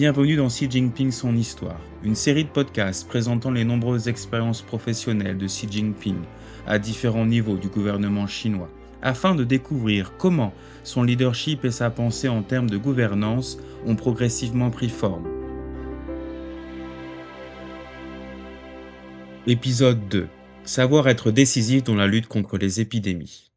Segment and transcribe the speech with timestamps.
[0.00, 5.36] Bienvenue dans Xi Jinping son histoire, une série de podcasts présentant les nombreuses expériences professionnelles
[5.36, 6.22] de Xi Jinping
[6.66, 8.70] à différents niveaux du gouvernement chinois,
[9.02, 14.70] afin de découvrir comment son leadership et sa pensée en termes de gouvernance ont progressivement
[14.70, 15.28] pris forme.
[19.46, 20.28] Épisode 2.
[20.64, 23.49] Savoir être décisif dans la lutte contre les épidémies.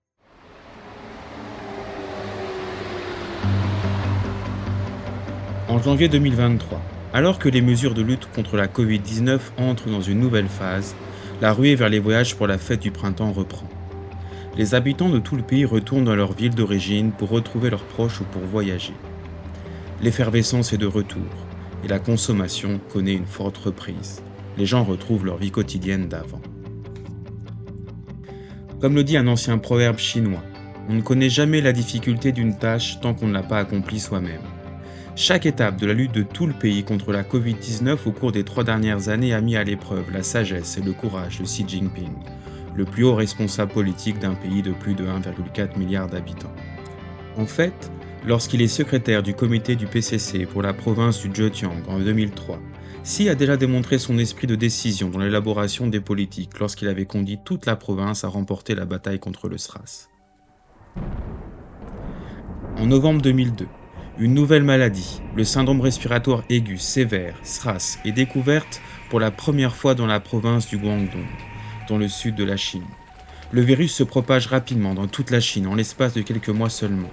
[5.74, 6.80] En janvier 2023,
[7.14, 10.96] alors que les mesures de lutte contre la Covid-19 entrent dans une nouvelle phase,
[11.42, 13.68] la ruée vers les voyages pour la fête du printemps reprend.
[14.56, 18.22] Les habitants de tout le pays retournent dans leur ville d'origine pour retrouver leurs proches
[18.22, 18.94] ou pour voyager.
[20.00, 21.48] L'effervescence est de retour
[21.84, 24.22] et la consommation connaît une forte reprise.
[24.60, 26.42] Les gens retrouvent leur vie quotidienne d'avant.
[28.80, 30.44] Comme le dit un ancien proverbe chinois,
[30.88, 34.53] on ne connaît jamais la difficulté d'une tâche tant qu'on ne l'a pas accomplie soi-même.
[35.16, 38.44] Chaque étape de la lutte de tout le pays contre la Covid-19 au cours des
[38.44, 42.16] trois dernières années a mis à l'épreuve la sagesse et le courage de Xi Jinping,
[42.76, 46.52] le plus haut responsable politique d'un pays de plus de 1,4 milliard d'habitants.
[47.38, 47.92] En fait,
[48.26, 52.60] lorsqu'il est secrétaire du comité du PCC pour la province du Zhejiang en 2003,
[53.04, 57.38] Xi a déjà démontré son esprit de décision dans l'élaboration des politiques lorsqu'il avait conduit
[57.46, 60.10] toute la province à remporter la bataille contre le SRAS.
[62.78, 63.68] En novembre 2002,
[64.20, 69.96] une nouvelle maladie, le syndrome respiratoire aigu sévère, SRAS, est découverte pour la première fois
[69.96, 71.26] dans la province du Guangdong,
[71.90, 72.86] dans le sud de la Chine.
[73.52, 77.10] Le virus se propage rapidement dans toute la Chine en l'espace de quelques mois seulement.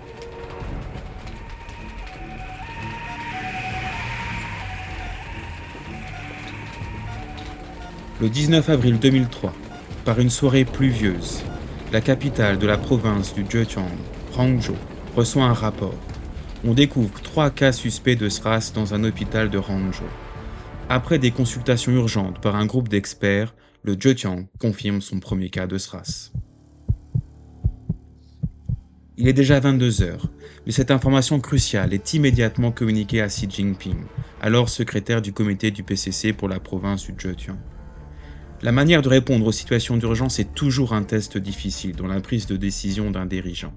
[8.21, 9.55] Le 19 avril 2003,
[10.05, 11.43] par une soirée pluvieuse,
[11.93, 13.89] la capitale de la province du Zhejiang,
[14.37, 14.77] Hangzhou,
[15.17, 15.95] reçoit un rapport
[16.65, 20.05] on découvre trois cas suspects de SRAS dans un hôpital de Hangzhou.
[20.89, 25.79] Après des consultations urgentes par un groupe d'experts, le Zhejiang confirme son premier cas de
[25.79, 26.33] SRAS.
[29.17, 30.29] Il est déjà 22 heures,
[30.67, 34.05] mais cette information cruciale est immédiatement communiquée à Xi Jinping,
[34.41, 37.59] alors secrétaire du comité du PCC pour la province du Zhejiang.
[38.63, 42.47] La manière de répondre aux situations d'urgence est toujours un test difficile dans la prise
[42.47, 43.73] de décision d'un dirigeant.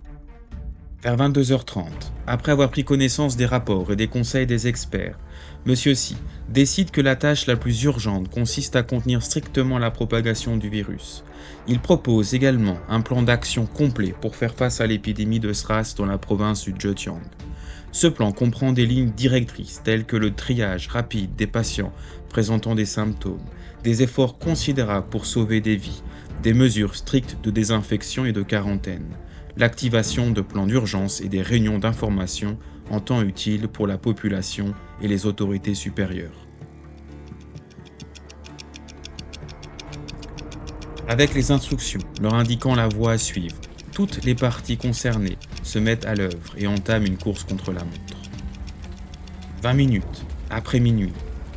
[1.03, 1.83] Vers 22h30,
[2.27, 5.19] après avoir pris connaissance des rapports et des conseils des experts,
[5.67, 5.75] M.
[5.75, 6.15] Si
[6.47, 11.25] décide que la tâche la plus urgente consiste à contenir strictement la propagation du virus.
[11.67, 16.05] Il propose également un plan d'action complet pour faire face à l'épidémie de SRAS dans
[16.05, 17.19] la province du Zhejiang.
[17.91, 21.91] Ce plan comprend des lignes directrices telles que le triage rapide des patients
[22.29, 23.43] présentant des symptômes,
[23.83, 26.01] des efforts considérables pour sauver des vies,
[26.41, 29.09] des mesures strictes de désinfection et de quarantaine,
[29.57, 32.57] l'activation de plans d'urgence et des réunions d'information
[32.89, 36.47] en temps utile pour la population et les autorités supérieures.
[41.07, 43.55] Avec les instructions leur indiquant la voie à suivre,
[43.91, 48.17] toutes les parties concernées se mettent à l'œuvre et entament une course contre la montre.
[49.61, 51.13] 20 minutes après minuit,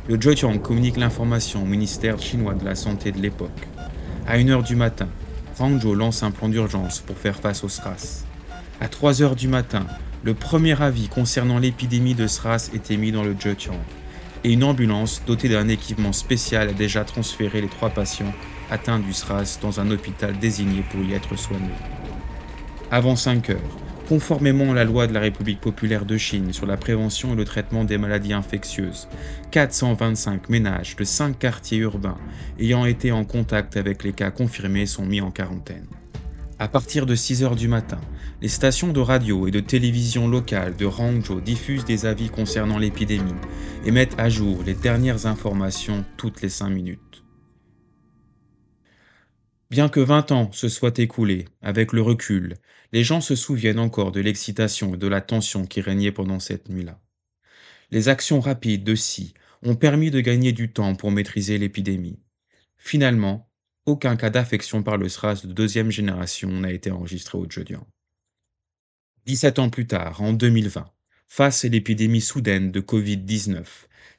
[0.07, 3.67] le Zhejiang communique l'information au ministère chinois de la Santé de l'époque.
[4.25, 5.07] À 1h du matin,
[5.59, 8.25] Hangzhou lance un plan d'urgence pour faire face au SRAS.
[8.79, 9.87] À 3 heures du matin,
[10.23, 13.79] le premier avis concernant l'épidémie de SRAS est émis dans le Zhejiang
[14.43, 18.33] et une ambulance dotée d'un équipement spécial a déjà transféré les trois patients
[18.69, 21.71] atteints du SRAS dans un hôpital désigné pour y être soignés.
[22.91, 26.77] Avant 5 heures, Conformément à la loi de la République populaire de Chine sur la
[26.77, 29.09] prévention et le traitement des maladies infectieuses,
[29.51, 32.17] 425 ménages de 5 quartiers urbains
[32.57, 35.87] ayant été en contact avec les cas confirmés sont mis en quarantaine.
[36.57, 37.99] À partir de 6 heures du matin,
[38.41, 43.33] les stations de radio et de télévision locales de Hangzhou diffusent des avis concernant l'épidémie
[43.85, 47.26] et mettent à jour les dernières informations toutes les 5 minutes.
[49.69, 52.55] Bien que 20 ans se soient écoulés, avec le recul,
[52.93, 56.69] les gens se souviennent encore de l'excitation et de la tension qui régnait pendant cette
[56.69, 57.01] nuit-là.
[57.91, 59.33] Les actions rapides de Si
[59.63, 62.19] ont permis de gagner du temps pour maîtriser l'épidémie.
[62.77, 63.49] Finalement,
[63.85, 67.85] aucun cas d'affection par le SRAS de deuxième génération n'a été enregistré au Zhejiang.
[69.25, 70.89] 17 ans plus tard, en 2020,
[71.27, 73.65] face à l'épidémie soudaine de Covid-19,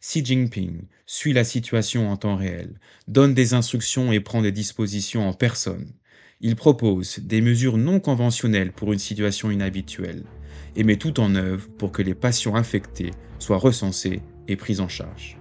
[0.00, 2.78] Xi Jinping suit la situation en temps réel,
[3.08, 5.92] donne des instructions et prend des dispositions en personne.
[6.40, 10.22] Il propose des mesures non conventionnelles pour une situation inhabituelle
[10.76, 13.10] et met tout en œuvre pour que les patients infectés
[13.40, 15.36] soient recensés et pris en charge.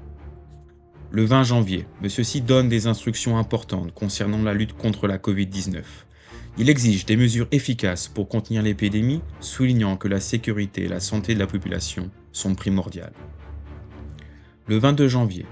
[1.11, 2.07] Le 20 janvier, M.
[2.09, 5.83] Xi donne des instructions importantes concernant la lutte contre la Covid-19.
[6.57, 11.35] Il exige des mesures efficaces pour contenir l'épidémie, soulignant que la sécurité et la santé
[11.35, 13.13] de la population sont primordiales.
[14.69, 15.45] Le 22 janvier,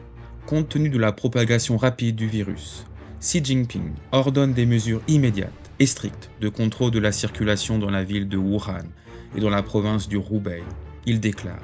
[0.46, 2.84] compte tenu de la propagation rapide du virus,
[3.22, 8.04] Xi Jinping ordonne des mesures immédiates et strictes de contrôle de la circulation dans la
[8.04, 8.84] ville de Wuhan
[9.34, 10.64] et dans la province du Hubei.
[11.06, 11.64] Il déclare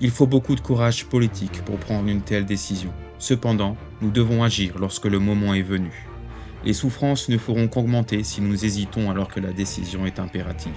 [0.00, 2.94] Il faut beaucoup de courage politique pour prendre une telle décision.
[3.18, 6.08] Cependant, nous devons agir lorsque le moment est venu.
[6.64, 10.72] Les souffrances ne feront qu'augmenter si nous hésitons alors que la décision est impérative.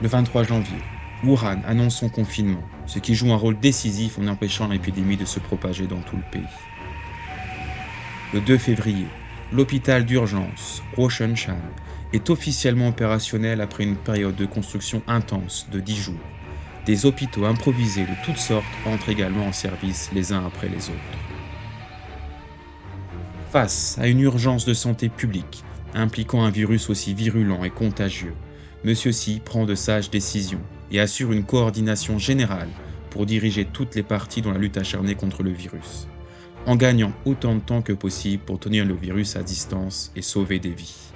[0.00, 0.78] Le 23 janvier,
[1.24, 5.40] Wuhan annonce son confinement, ce qui joue un rôle décisif en empêchant l'épidémie de se
[5.40, 6.46] propager dans tout le pays.
[8.32, 9.08] Le 2 février,
[9.50, 11.58] l'hôpital d'urgence Roshanshan
[12.12, 16.20] est officiellement opérationnel après une période de construction intense de 10 jours.
[16.86, 21.18] Des hôpitaux improvisés de toutes sortes entrent également en service les uns après les autres.
[23.50, 25.64] Face à une urgence de santé publique
[25.94, 28.34] impliquant un virus aussi virulent et contagieux,
[28.84, 28.92] M.
[28.92, 32.68] Xi prend de sages décisions et assure une coordination générale
[33.10, 36.08] pour diriger toutes les parties dans la lutte acharnée contre le virus,
[36.66, 40.58] en gagnant autant de temps que possible pour tenir le virus à distance et sauver
[40.58, 41.12] des vies.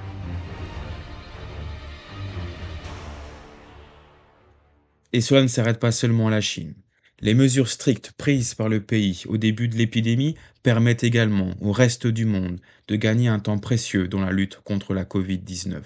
[5.12, 6.74] Et cela ne s'arrête pas seulement à la Chine.
[7.20, 12.06] Les mesures strictes prises par le pays au début de l'épidémie permettent également au reste
[12.06, 12.58] du monde
[12.88, 15.82] de gagner un temps précieux dans la lutte contre la Covid-19.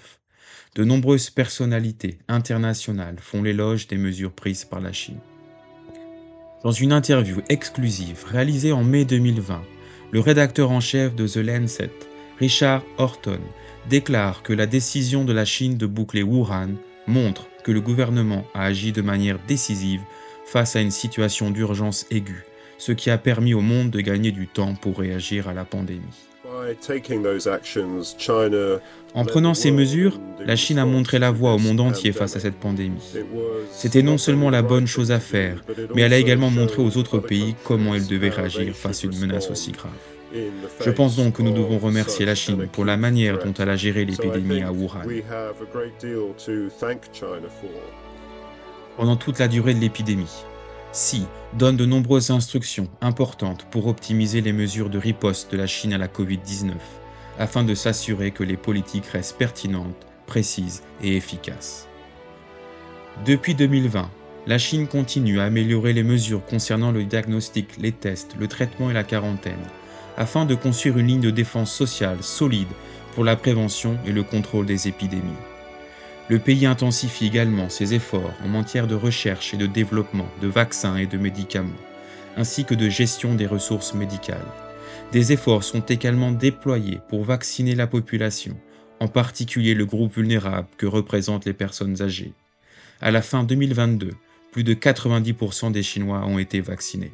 [0.75, 5.19] De nombreuses personnalités internationales font l'éloge des mesures prises par la Chine.
[6.63, 9.61] Dans une interview exclusive réalisée en mai 2020,
[10.11, 11.91] le rédacteur en chef de The Lancet,
[12.39, 13.39] Richard Horton,
[13.89, 16.75] déclare que la décision de la Chine de boucler Wuhan
[17.07, 20.01] montre que le gouvernement a agi de manière décisive
[20.45, 22.45] face à une situation d'urgence aiguë,
[22.77, 26.01] ce qui a permis au monde de gagner du temps pour réagir à la pandémie.
[29.13, 32.39] En prenant ces mesures, la Chine a montré la voie au monde entier face à
[32.39, 33.01] cette pandémie.
[33.71, 35.63] C'était non seulement la bonne chose à faire,
[35.95, 39.19] mais elle a également montré aux autres pays comment ils devaient réagir face à une
[39.19, 39.91] menace aussi grave.
[40.81, 43.75] Je pense donc que nous devons remercier la Chine pour la manière dont elle a
[43.75, 45.01] géré l'épidémie à Wuhan.
[48.97, 50.43] Pendant toute la durée de l'épidémie,
[50.97, 55.93] Xi donne de nombreuses instructions importantes pour optimiser les mesures de riposte de la Chine
[55.93, 56.71] à la Covid-19,
[57.37, 61.87] afin de s'assurer que les politiques restent pertinentes, précises et efficaces.
[63.27, 64.09] Depuis 2020,
[64.47, 68.93] la Chine continue à améliorer les mesures concernant le diagnostic, les tests, le traitement et
[68.93, 69.67] la quarantaine,
[70.17, 72.73] afin de construire une ligne de défense sociale solide
[73.13, 75.43] pour la prévention et le contrôle des épidémies.
[76.29, 80.97] Le pays intensifie également ses efforts en matière de recherche et de développement de vaccins
[80.97, 81.71] et de médicaments,
[82.35, 84.45] ainsi que de gestion des ressources médicales.
[85.13, 88.57] Des efforts sont également déployés pour vacciner la population,
[88.99, 92.33] en particulier le groupe vulnérable que représentent les personnes âgées.
[92.99, 94.11] À la fin 2022,
[94.51, 97.13] plus de 90% des Chinois ont été vaccinés.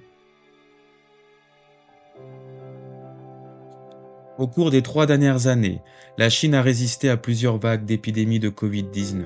[4.43, 5.79] Au cours des trois dernières années,
[6.17, 9.21] la Chine a résisté à plusieurs vagues d'épidémies de Covid-19.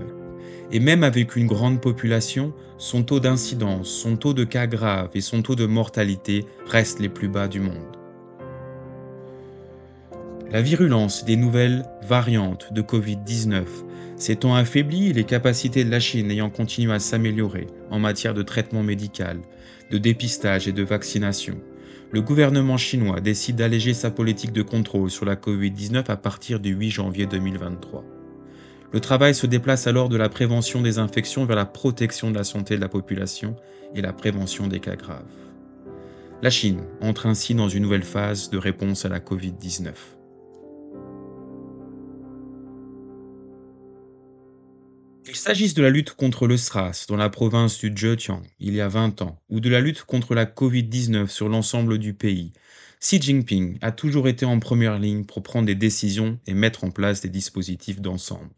[0.71, 5.21] Et même avec une grande population, son taux d'incidence, son taux de cas graves et
[5.21, 7.97] son taux de mortalité restent les plus bas du monde.
[10.51, 13.63] La virulence des nouvelles variantes de Covid-19
[14.17, 18.83] s'étant affaiblie, les capacités de la Chine ayant continué à s'améliorer en matière de traitement
[18.83, 19.39] médical,
[19.89, 21.55] de dépistage et de vaccination,
[22.11, 26.69] le gouvernement chinois décide d'alléger sa politique de contrôle sur la Covid-19 à partir du
[26.73, 28.03] 8 janvier 2023.
[28.93, 32.45] Le travail se déplace alors de la prévention des infections vers la protection de la
[32.45, 33.57] santé de la population
[33.93, 35.25] et la prévention des cas graves.
[36.41, 40.16] La Chine entre ainsi dans une nouvelle phase de réponse à la Covid-19.
[45.27, 48.79] Qu'il s'agisse de la lutte contre le SRAS dans la province du Zhejiang il y
[48.79, 52.53] a 20 ans, ou de la lutte contre la Covid-19 sur l'ensemble du pays,
[53.01, 56.91] Xi Jinping a toujours été en première ligne pour prendre des décisions et mettre en
[56.91, 58.55] place des dispositifs d'ensemble.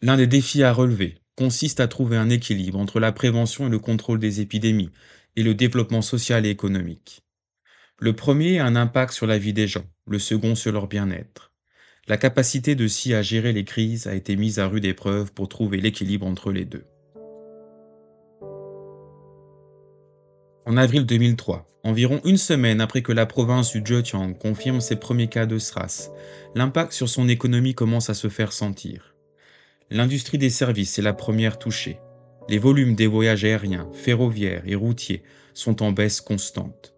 [0.00, 3.78] L'un des défis à relever consiste à trouver un équilibre entre la prévention et le
[3.78, 4.90] contrôle des épidémies
[5.36, 7.20] et le développement social et économique.
[7.98, 11.52] Le premier a un impact sur la vie des gens, le second sur leur bien-être.
[12.08, 15.48] La capacité de Xi à gérer les crises a été mise à rude épreuve pour
[15.48, 16.84] trouver l'équilibre entre les deux.
[20.66, 25.26] En avril 2003, environ une semaine après que la province du Zhejiang confirme ses premiers
[25.26, 26.12] cas de SRAS,
[26.54, 29.16] l'impact sur son économie commence à se faire sentir.
[29.90, 31.98] L'industrie des services est la première touchée.
[32.48, 36.95] Les volumes des voyages aériens, ferroviaires et routiers sont en baisse constante.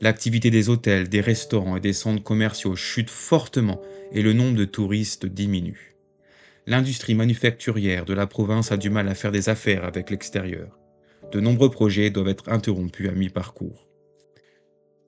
[0.00, 3.80] L'activité des hôtels, des restaurants et des centres commerciaux chute fortement
[4.12, 5.96] et le nombre de touristes diminue.
[6.66, 10.78] l'industrie manufacturière de la province a du mal à faire des affaires avec l'extérieur.
[11.32, 13.86] De nombreux projets doivent être interrompus à mi-parcours.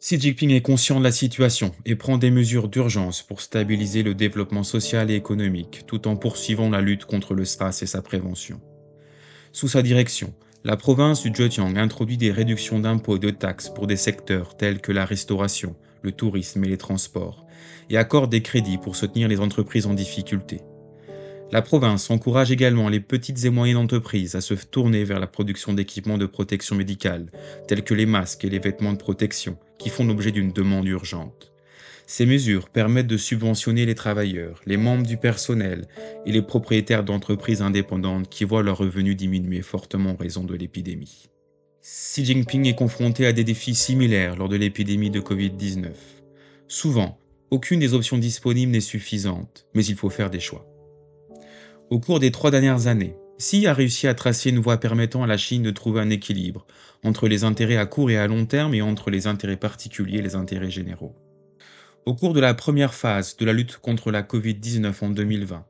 [0.01, 4.15] Xi Jinping est conscient de la situation et prend des mesures d'urgence pour stabiliser le
[4.15, 8.61] développement social et économique tout en poursuivant la lutte contre le SRAS et sa prévention.
[9.51, 10.33] Sous sa direction,
[10.65, 14.81] la province du Zhejiang introduit des réductions d'impôts et de taxes pour des secteurs tels
[14.81, 17.47] que la restauration, le tourisme et les transports,
[17.91, 20.61] et accorde des crédits pour soutenir les entreprises en difficulté.
[21.53, 25.73] La province encourage également les petites et moyennes entreprises à se tourner vers la production
[25.73, 27.31] d'équipements de protection médicale,
[27.69, 31.53] tels que les masques et les vêtements de protection, qui font l'objet d'une demande urgente.
[32.11, 35.87] Ces mesures permettent de subventionner les travailleurs, les membres du personnel
[36.25, 41.29] et les propriétaires d'entreprises indépendantes qui voient leurs revenus diminuer fortement en raison de l'épidémie.
[41.83, 45.91] Xi Jinping est confronté à des défis similaires lors de l'épidémie de Covid-19.
[46.67, 47.19] Souvent,
[47.51, 50.67] aucune des options disponibles n'est suffisante, mais il faut faire des choix.
[51.91, 55.27] Au cours des trois dernières années, Xi a réussi à tracer une voie permettant à
[55.27, 56.67] la Chine de trouver un équilibre
[57.05, 60.23] entre les intérêts à court et à long terme et entre les intérêts particuliers et
[60.23, 61.15] les intérêts généraux.
[62.07, 65.65] Au cours de la première phase de la lutte contre la Covid-19 en 2020,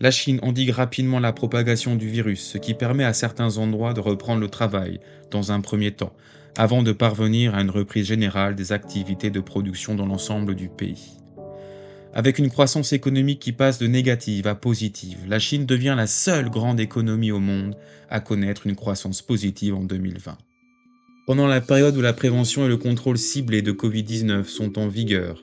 [0.00, 4.00] la Chine endigue rapidement la propagation du virus, ce qui permet à certains endroits de
[4.00, 5.00] reprendre le travail
[5.30, 6.14] dans un premier temps,
[6.56, 11.12] avant de parvenir à une reprise générale des activités de production dans l'ensemble du pays.
[12.12, 16.48] Avec une croissance économique qui passe de négative à positive, la Chine devient la seule
[16.48, 17.76] grande économie au monde
[18.08, 20.38] à connaître une croissance positive en 2020.
[21.26, 25.42] Pendant la période où la prévention et le contrôle ciblé de Covid-19 sont en vigueur,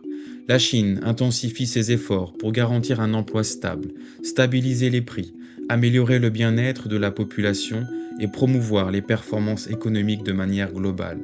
[0.52, 5.32] la Chine intensifie ses efforts pour garantir un emploi stable, stabiliser les prix,
[5.70, 7.86] améliorer le bien-être de la population
[8.20, 11.22] et promouvoir les performances économiques de manière globale.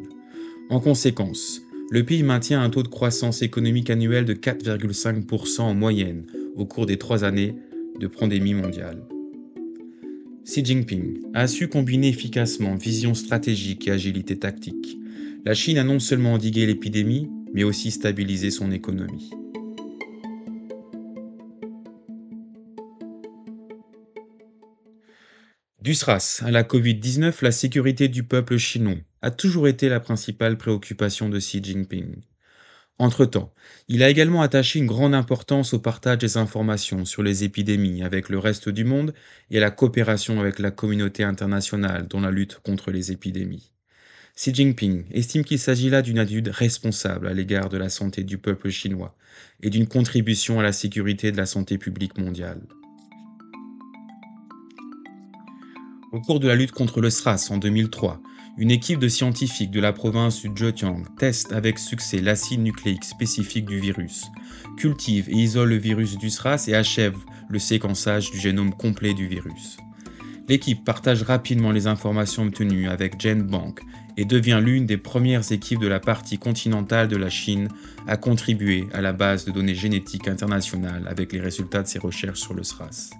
[0.70, 6.24] En conséquence, le pays maintient un taux de croissance économique annuel de 4,5% en moyenne
[6.56, 7.54] au cours des trois années
[8.00, 9.04] de pandémie mondiale.
[10.46, 14.98] Xi Jinping a su combiner efficacement vision stratégique et agilité tactique.
[15.44, 19.32] La Chine a non seulement endigué l'épidémie, mais aussi stabilisé son économie.
[25.88, 30.58] Du SRAS à la Covid-19, la sécurité du peuple chinois a toujours été la principale
[30.58, 32.24] préoccupation de Xi Jinping.
[33.00, 33.54] Entre-temps,
[33.88, 38.28] il a également attaché une grande importance au partage des informations sur les épidémies avec
[38.28, 39.14] le reste du monde
[39.52, 43.72] et à la coopération avec la communauté internationale dans la lutte contre les épidémies.
[44.38, 48.38] Xi Jinping estime qu'il s'agit là d'une attitude responsable à l'égard de la santé du
[48.38, 49.16] peuple chinois
[49.64, 52.62] et d'une contribution à la sécurité de la santé publique mondiale.
[56.12, 58.22] Au cours de la lutte contre le SRAS en 2003,
[58.60, 63.66] une équipe de scientifiques de la province du Zhejiang teste avec succès l'acide nucléique spécifique
[63.66, 64.26] du virus,
[64.78, 67.18] cultive et isole le virus du SRAS et achève
[67.50, 69.78] le séquençage du génome complet du virus.
[70.48, 73.82] L'équipe partage rapidement les informations obtenues avec GenBank
[74.18, 77.70] et devient l'une des premières équipes de la partie continentale de la Chine
[78.08, 82.42] à contribuer à la base de données génétiques internationales avec les résultats de ses recherches
[82.42, 83.12] sur le SRAS.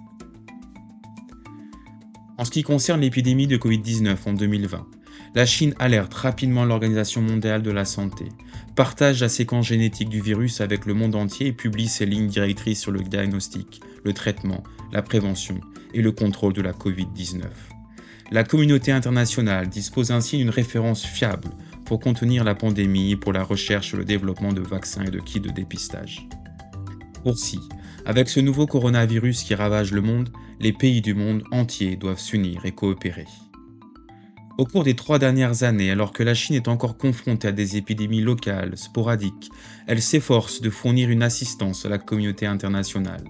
[2.36, 4.86] En ce qui concerne l'épidémie de Covid-19 en 2020,
[5.34, 8.26] la Chine alerte rapidement l'Organisation mondiale de la santé,
[8.76, 12.80] partage la séquence génétique du virus avec le monde entier et publie ses lignes directrices
[12.80, 14.62] sur le diagnostic, le traitement,
[14.92, 15.60] la prévention
[15.94, 17.42] et le contrôle de la Covid-19.
[18.30, 21.48] La communauté internationale dispose ainsi d'une référence fiable
[21.86, 25.40] pour contenir la pandémie pour la recherche et le développement de vaccins et de kits
[25.40, 26.28] de dépistage.
[27.24, 27.58] Aussi,
[28.04, 30.28] avec ce nouveau coronavirus qui ravage le monde,
[30.60, 33.24] les pays du monde entier doivent s'unir et coopérer.
[34.58, 37.78] Au cours des trois dernières années, alors que la Chine est encore confrontée à des
[37.78, 39.50] épidémies locales, sporadiques,
[39.86, 43.24] elle s'efforce de fournir une assistance à la communauté internationale.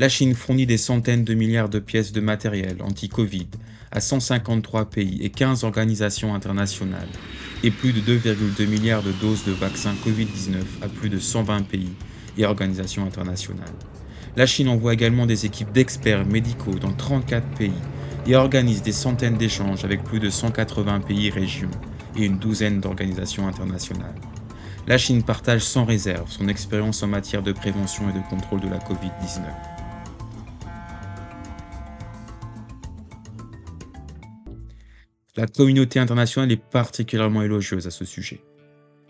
[0.00, 3.48] La Chine fournit des centaines de milliards de pièces de matériel anti-Covid
[3.90, 7.08] à 153 pays et 15 organisations internationales,
[7.62, 11.90] et plus de 2,2 milliards de doses de vaccins Covid-19 à plus de 120 pays
[12.36, 13.66] et organisations internationales.
[14.36, 17.72] La Chine envoie également des équipes d'experts médicaux dans 34 pays
[18.26, 21.70] et organise des centaines d'échanges avec plus de 180 pays et régions
[22.16, 24.14] et une douzaine d'organisations internationales.
[24.86, 28.68] La Chine partage sans réserve son expérience en matière de prévention et de contrôle de
[28.68, 29.77] la Covid-19.
[35.38, 38.40] La communauté internationale est particulièrement élogieuse à ce sujet.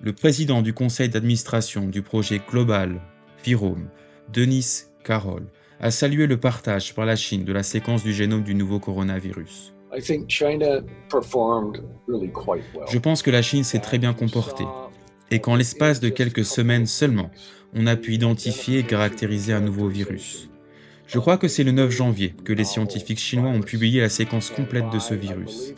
[0.03, 3.01] Le président du conseil d'administration du projet global
[3.43, 3.89] Virome,
[4.31, 5.47] Denis Carroll,
[5.81, 9.73] a salué le partage par la Chine de la séquence du génome du nouveau coronavirus.
[9.97, 10.19] Je
[12.99, 14.67] pense que la Chine s'est très bien comportée
[15.31, 17.31] et qu'en l'espace de quelques semaines seulement,
[17.75, 20.48] on a pu identifier et caractériser un nouveau virus.
[21.09, 24.51] Je crois que c'est le 9 janvier que les scientifiques chinois ont publié la séquence
[24.51, 25.73] complète de ce virus.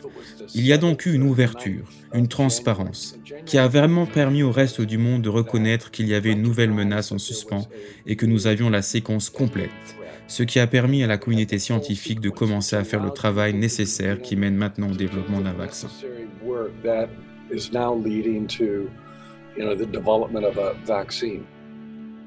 [0.53, 4.81] Il y a donc eu une ouverture, une transparence, qui a vraiment permis au reste
[4.81, 7.65] du monde de reconnaître qu'il y avait une nouvelle menace en suspens
[8.05, 9.69] et que nous avions la séquence complète,
[10.27, 14.21] ce qui a permis à la communauté scientifique de commencer à faire le travail nécessaire
[14.21, 15.87] qui mène maintenant au développement d'un vaccin.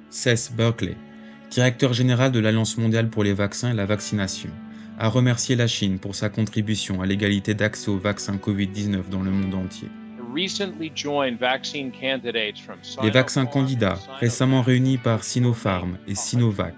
[0.08, 0.96] Seth Berkeley,
[1.54, 4.50] directeur général de l'Alliance mondiale pour les vaccins et la vaccination,
[4.98, 9.30] a remercié la Chine pour sa contribution à l'égalité d'accès aux vaccins Covid-19 dans le
[9.30, 9.88] monde entier.
[13.02, 16.74] Les vaccins candidats, récemment réunis par Sinopharm et Sinovac,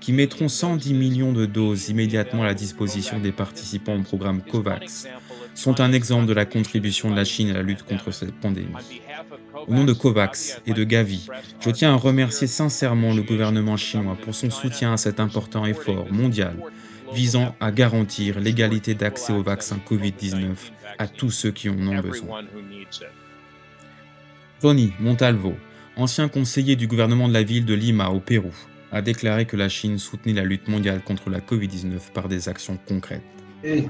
[0.00, 5.06] qui mettront 110 millions de doses immédiatement à la disposition des participants au programme COVAX,
[5.54, 8.74] sont un exemple de la contribution de la Chine à la lutte contre cette pandémie.
[9.68, 11.26] Au nom de COVAX et de Gavi,
[11.60, 16.12] je tiens à remercier sincèrement le gouvernement chinois pour son soutien à cet important effort
[16.12, 16.56] mondial
[17.12, 20.54] visant à garantir l'égalité d'accès au vaccin Covid-19
[20.98, 22.42] à tous ceux qui en ont besoin.
[24.60, 25.54] Tony Montalvo,
[25.96, 28.52] ancien conseiller du gouvernement de la ville de Lima au Pérou,
[28.92, 32.78] a déclaré que la Chine soutenait la lutte mondiale contre la Covid-19 par des actions
[32.86, 33.22] concrètes.
[33.64, 33.80] Le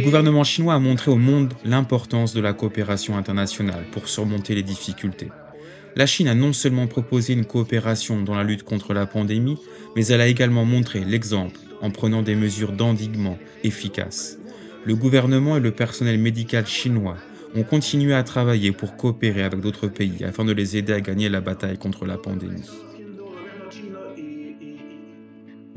[0.00, 5.30] gouvernement chinois a montré au monde l'importance de la coopération internationale pour surmonter les difficultés.
[5.96, 9.58] La Chine a non seulement proposé une coopération dans la lutte contre la pandémie,
[9.96, 14.38] mais elle a également montré l'exemple en prenant des mesures d'endiguement efficaces.
[14.84, 17.16] Le gouvernement et le personnel médical chinois
[17.56, 21.28] ont continué à travailler pour coopérer avec d'autres pays afin de les aider à gagner
[21.28, 22.62] la bataille contre la pandémie.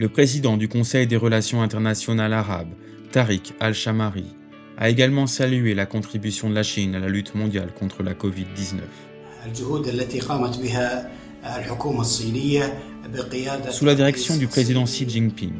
[0.02, 2.74] Le président du Conseil des relations internationales arabes,
[3.12, 4.26] Tariq al-Shamari,
[4.80, 8.80] a également salué la contribution de la Chine à la lutte mondiale contre la Covid-19.
[13.70, 15.54] Sous la direction du président Xi Jinping,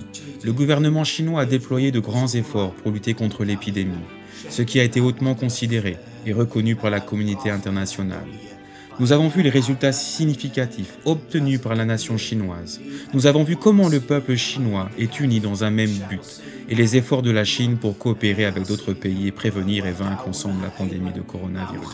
[0.44, 3.94] le gouvernement chinois a déployé de grands efforts pour lutter contre l'épidémie,
[4.50, 8.26] ce qui a été hautement considéré et reconnu par la communauté internationale.
[9.00, 12.80] Nous avons vu les résultats significatifs obtenus par la nation chinoise.
[13.14, 16.98] Nous avons vu comment le peuple chinois est uni dans un même but et les
[16.98, 20.70] efforts de la Chine pour coopérer avec d'autres pays et prévenir et vaincre ensemble la
[20.70, 21.88] pandémie de coronavirus.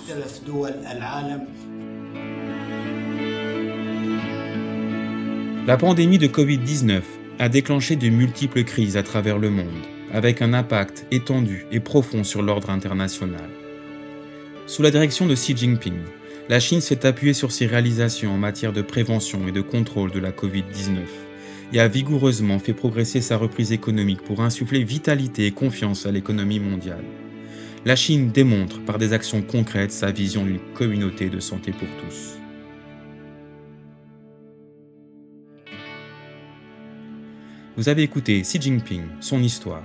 [5.67, 7.01] La pandémie de Covid-19
[7.39, 9.67] a déclenché de multiples crises à travers le monde,
[10.13, 13.49] avec un impact étendu et profond sur l'ordre international.
[14.65, 15.99] Sous la direction de Xi Jinping,
[16.49, 20.19] la Chine s'est appuyée sur ses réalisations en matière de prévention et de contrôle de
[20.19, 20.99] la Covid-19
[21.73, 26.61] et a vigoureusement fait progresser sa reprise économique pour insuffler vitalité et confiance à l'économie
[26.61, 27.03] mondiale.
[27.85, 32.37] La Chine démontre par des actions concrètes sa vision d'une communauté de santé pour tous.
[37.75, 39.83] Vous avez écouté Xi Jinping, son histoire.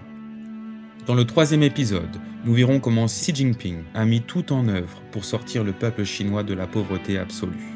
[1.04, 5.24] Dans le troisième épisode, nous verrons comment Xi Jinping a mis tout en œuvre pour
[5.24, 7.71] sortir le peuple chinois de la pauvreté absolue.